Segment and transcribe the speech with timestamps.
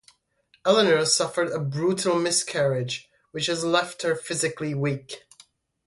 [0.65, 5.25] Eleanor suffered a brutal miscarriage, which has left her physically weak.